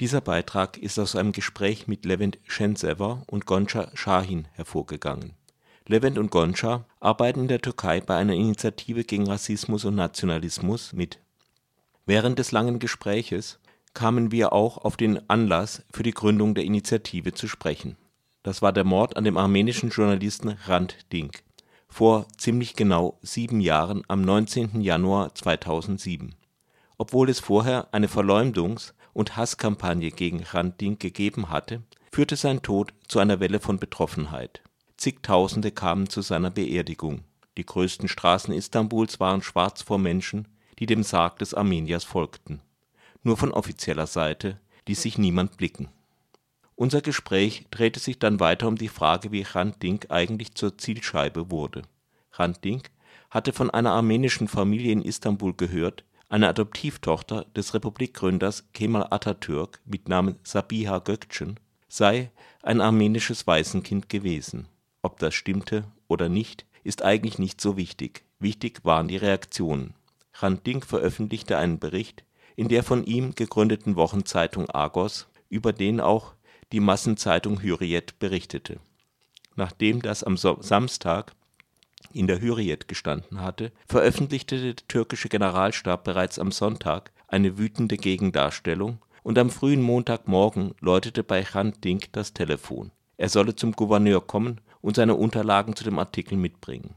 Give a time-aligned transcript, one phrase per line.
[0.00, 5.34] Dieser Beitrag ist aus einem Gespräch mit Levent Şensever und Gonca Şahin hervorgegangen.
[5.86, 11.18] Levent und Gonca arbeiten in der Türkei bei einer Initiative gegen Rassismus und Nationalismus mit.
[12.06, 13.58] Während des langen Gespräches
[13.92, 17.96] kamen wir auch auf den Anlass für die Gründung der Initiative zu sprechen.
[18.44, 21.42] Das war der Mord an dem armenischen Journalisten Hrant Dink
[21.88, 24.80] vor ziemlich genau sieben Jahren am 19.
[24.80, 26.34] Januar 2007.
[26.98, 32.92] Obwohl es vorher eine Verleumdungs und Hasskampagne gegen Hrant Dink gegeben hatte, führte sein Tod
[33.06, 34.62] zu einer Welle von Betroffenheit.
[34.96, 37.22] Zigtausende kamen zu seiner Beerdigung.
[37.56, 42.60] Die größten Straßen Istanbuls waren schwarz vor Menschen, die dem Sarg des Armeniers folgten.
[43.22, 45.88] Nur von offizieller Seite ließ sich niemand blicken.
[46.76, 51.50] Unser Gespräch drehte sich dann weiter um die Frage, wie Hrant Dink eigentlich zur Zielscheibe
[51.50, 51.82] wurde.
[52.30, 52.90] Hrant Dink
[53.30, 60.08] hatte von einer armenischen Familie in Istanbul gehört, eine Adoptivtochter des Republikgründers Kemal Atatürk mit
[60.08, 61.56] Namen Sabiha Gökçen
[61.88, 62.30] sei
[62.62, 64.68] ein armenisches Waisenkind gewesen.
[65.02, 68.24] Ob das stimmte oder nicht, ist eigentlich nicht so wichtig.
[68.38, 69.94] Wichtig waren die Reaktionen.
[70.32, 72.24] Hrant veröffentlichte einen Bericht
[72.56, 76.34] in der von ihm gegründeten Wochenzeitung Argos, über den auch
[76.72, 78.80] die Massenzeitung Hürriyet berichtete.
[79.54, 81.32] Nachdem das am Samstag
[82.12, 88.98] in der Hürriyet gestanden hatte, veröffentlichte der türkische Generalstab bereits am Sonntag eine wütende Gegendarstellung
[89.22, 92.90] und am frühen Montagmorgen läutete bei Hrant Dink das Telefon.
[93.16, 96.94] Er solle zum Gouverneur kommen und seine Unterlagen zu dem Artikel mitbringen.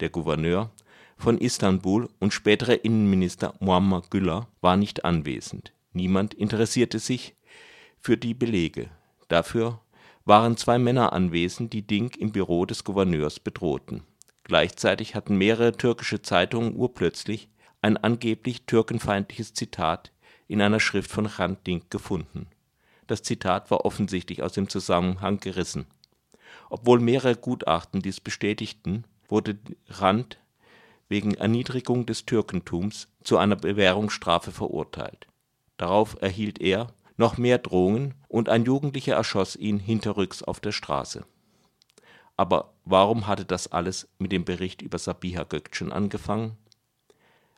[0.00, 0.70] Der Gouverneur
[1.16, 5.72] von Istanbul und spätere Innenminister Muammer Güller war nicht anwesend.
[5.92, 7.36] Niemand interessierte sich
[7.98, 8.90] für die Belege.
[9.28, 9.80] Dafür
[10.24, 14.02] waren zwei Männer anwesend, die Dink im Büro des Gouverneurs bedrohten.
[14.44, 17.48] Gleichzeitig hatten mehrere türkische Zeitungen urplötzlich
[17.80, 20.12] ein angeblich türkenfeindliches Zitat
[20.46, 22.46] in einer Schrift von Hrant Dink gefunden.
[23.06, 25.86] Das Zitat war offensichtlich aus dem Zusammenhang gerissen.
[26.70, 30.38] Obwohl mehrere Gutachten dies bestätigten, wurde Rand
[31.08, 35.26] wegen Erniedrigung des Türkentums zu einer Bewährungsstrafe verurteilt.
[35.76, 41.24] Darauf erhielt er noch mehr Drohungen und ein Jugendlicher erschoss ihn hinterrücks auf der Straße.
[42.36, 46.56] Aber warum hatte das alles mit dem Bericht über Sabiha Gökçen angefangen?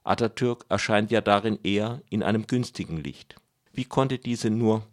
[0.05, 3.37] Atatürk erscheint ja darin eher in einem günstigen Licht.
[3.73, 4.87] Wie konnte diese nur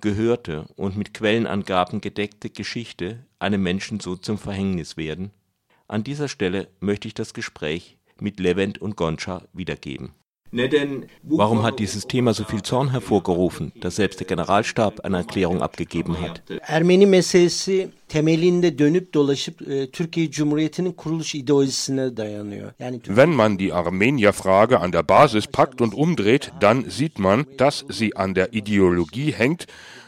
[0.00, 5.30] gehörte und mit Quellenangaben gedeckte Geschichte einem Menschen so zum Verhängnis werden?
[5.88, 10.12] An dieser Stelle möchte ich das Gespräch mit Levent und Gonca wiedergeben.
[11.22, 16.20] Warum hat dieses Thema so viel Zorn hervorgerufen, dass selbst der Generalstab eine Erklärung abgegeben
[16.20, 16.42] hat?
[18.12, 18.22] E,
[23.06, 28.16] Wenn man die Armenierfrage an der Basis packt und umdreht, dann sieht man, dass sie
[28.16, 29.66] an der Ideologie hängt,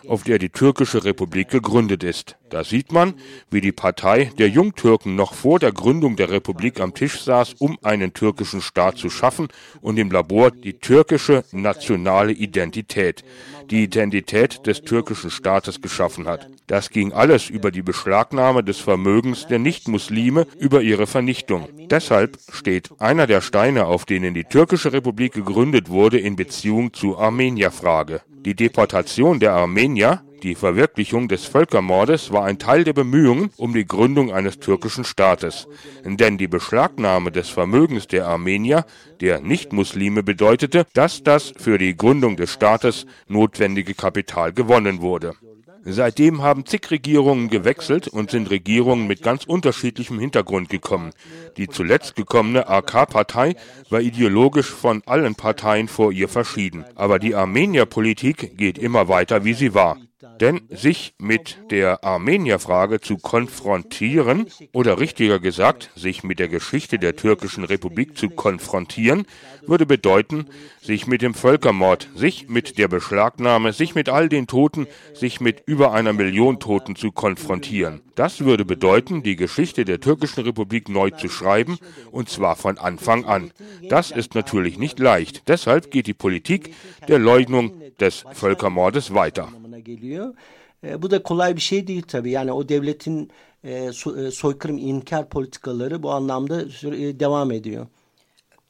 [0.08, 2.36] auf der die türkische Republik gegründet ist.
[2.50, 3.14] Da sieht man,
[3.50, 7.78] wie die Partei der Jungtürken noch vor der Gründung der Republik am Tisch saß, um
[7.82, 9.48] einen türkischen Staat zu schaffen
[9.80, 13.24] und im Labor die türkische nationale Identität,
[13.70, 16.48] die Identität des türkischen Staates geschaffen hat.
[16.66, 21.68] Das ging alles über die Beschlagnahme des Vermögens der Nichtmuslime, über ihre Vernichtung.
[21.90, 27.20] Deshalb steht einer der Steine, auf denen die türkische Republik gegründet wurde, in Beziehung zur
[27.20, 28.22] Armenierfrage.
[28.46, 33.86] Die Deportation der Armenier, die Verwirklichung des Völkermordes war ein Teil der Bemühungen um die
[33.86, 35.68] Gründung eines türkischen Staates.
[36.02, 38.86] Denn die Beschlagnahme des Vermögens der Armenier,
[39.20, 45.34] der Nichtmuslime, bedeutete, dass das für die Gründung des Staates notwendige Kapital gewonnen wurde.
[45.84, 51.10] Seitdem haben zig Regierungen gewechselt und sind Regierungen mit ganz unterschiedlichem Hintergrund gekommen.
[51.56, 53.56] Die zuletzt gekommene AK-Partei
[53.90, 56.84] war ideologisch von allen Parteien vor ihr verschieden.
[56.94, 59.98] Aber die Armenierpolitik geht immer weiter, wie sie war.
[60.42, 67.14] Denn sich mit der Armenierfrage zu konfrontieren oder richtiger gesagt, sich mit der Geschichte der
[67.14, 69.24] türkischen Republik zu konfrontieren,
[69.68, 70.46] würde bedeuten,
[70.80, 75.62] sich mit dem Völkermord, sich mit der Beschlagnahme, sich mit all den Toten, sich mit
[75.66, 78.00] über einer Million Toten zu konfrontieren.
[78.16, 81.78] Das würde bedeuten, die Geschichte der türkischen Republik neu zu schreiben,
[82.10, 83.52] und zwar von Anfang an.
[83.88, 85.46] Das ist natürlich nicht leicht.
[85.46, 86.74] Deshalb geht die Politik
[87.06, 89.52] der Leugnung des Völkermordes weiter.
[89.84, 90.34] Geliyor.
[90.84, 92.30] E, bu da kolay bir şey değil tabii.
[92.30, 93.30] Yani o devletin
[93.64, 97.86] e, e, soykırım inkar politikaları bu anlamda e, devam ediyor.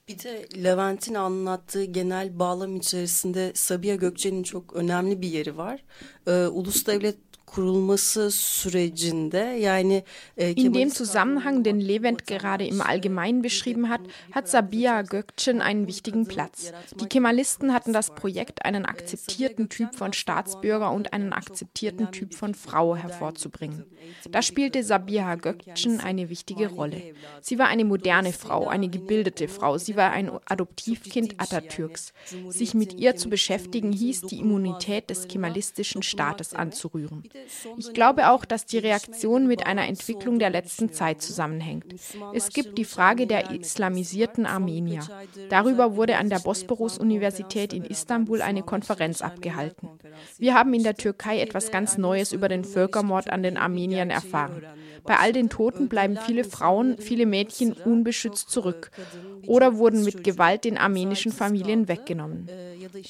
[0.08, 5.84] Bir de Levent'in anlattığı genel bağlam içerisinde Sabiha Gökçen'in çok önemli bir yeri var.
[6.26, 7.16] Ee, ulus devlet
[7.54, 10.04] kurulması sürecinde yani
[10.36, 14.00] e, In dem Zusammenhang, den Levent gerade im Allgemeinen beschrieben hat,
[14.32, 16.72] hat Sabia Gökçen einen wichtigen Platz.
[17.00, 22.54] Die Kemalisten hatten das Projekt, einen akzeptierten Typ von Staatsbürger und einen akzeptierten Typ von
[22.54, 23.84] Frau hervorzubringen.
[24.30, 27.14] Da spielte Sabiha Gökçen eine wichtige Rolle.
[27.40, 29.78] Sie war eine moderne Frau, eine gebildete Frau.
[29.78, 32.12] Sie war ein Adoptivkind Atatürks.
[32.48, 37.22] Sich mit ihr zu beschäftigen, hieß die Immunität des kemalistischen Staates anzurühren.
[37.76, 41.94] Ich glaube auch, dass die Reaktion mit einer Entwicklung der letzten Zeit zusammenhängt.
[42.34, 45.00] Es gibt die Frage der islamisierten Armenier.
[45.48, 49.88] Darüber wurde an der Bosporus-Universität in Istanbul eine Konferenz abgehalten.
[50.38, 54.62] Wir haben in der Türkei etwas ganz Neues über den Völkermord an den Armeniern erfahren.
[55.04, 58.90] Bei all den Toten bleiben viele Frauen, viele Mädchen unbeschützt zurück
[59.46, 62.48] oder wurden mit Gewalt den armenischen Familien weggenommen.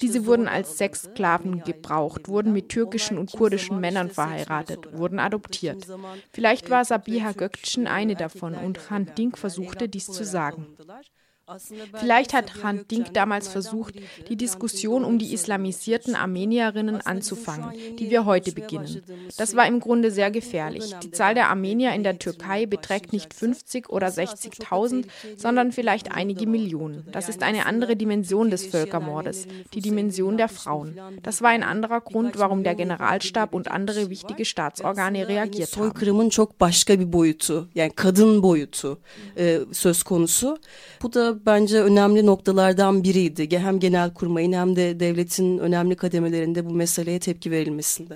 [0.00, 5.86] Diese wurden als Sexsklaven gebraucht, wurden mit türkischen und kurdischen Männern verheiratet, wurden adoptiert.
[6.32, 10.66] Vielleicht war Sabiha Gökçen eine davon und Han Dink versuchte dies zu sagen.
[11.94, 13.94] Vielleicht hat Hrant Dink damals versucht,
[14.28, 19.02] die Diskussion um die islamisierten Armenierinnen anzufangen, die wir heute beginnen.
[19.36, 20.94] Das war im Grunde sehr gefährlich.
[21.02, 25.06] Die Zahl der Armenier in der Türkei beträgt nicht 50 oder 60.000,
[25.36, 27.04] sondern vielleicht einige Millionen.
[27.12, 30.98] Das ist eine andere Dimension des Völkermordes, die Dimension der Frauen.
[31.22, 35.92] Das war ein anderer Grund, warum der Generalstab und andere wichtige Staatsorgane reagiert haben.
[41.00, 43.58] Bu da bence önemli noktalardan biriydi.
[43.58, 48.10] Hem genel kurmayın hem de devletin önemli kademelerinde bu meseleye tepki verilmesinde.